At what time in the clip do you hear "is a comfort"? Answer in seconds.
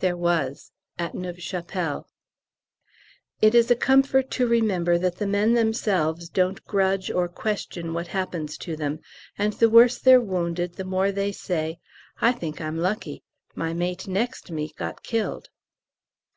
3.54-4.32